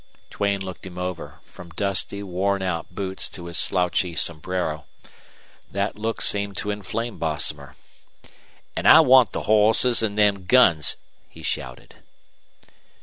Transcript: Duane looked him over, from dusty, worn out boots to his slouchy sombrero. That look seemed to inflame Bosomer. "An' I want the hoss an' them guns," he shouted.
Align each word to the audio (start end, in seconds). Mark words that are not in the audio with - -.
Duane 0.31 0.59
looked 0.61 0.83
him 0.87 0.97
over, 0.97 1.41
from 1.45 1.69
dusty, 1.69 2.23
worn 2.23 2.63
out 2.63 2.89
boots 2.89 3.29
to 3.29 3.45
his 3.45 3.59
slouchy 3.59 4.15
sombrero. 4.15 4.85
That 5.71 5.95
look 5.95 6.23
seemed 6.23 6.57
to 6.57 6.71
inflame 6.71 7.19
Bosomer. 7.19 7.75
"An' 8.75 8.87
I 8.87 9.01
want 9.01 9.31
the 9.31 9.43
hoss 9.43 10.01
an' 10.01 10.15
them 10.15 10.47
guns," 10.47 10.95
he 11.29 11.43
shouted. 11.43 11.97